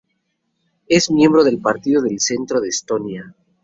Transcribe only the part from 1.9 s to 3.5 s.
del Centro de Estonia.